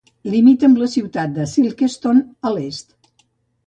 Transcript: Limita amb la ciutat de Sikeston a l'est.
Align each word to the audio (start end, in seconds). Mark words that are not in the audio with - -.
Limita 0.35 0.67
amb 0.69 0.81
la 0.85 0.89
ciutat 0.95 1.37
de 1.37 1.47
Sikeston 1.53 2.27
a 2.53 2.57
l'est. 2.59 2.95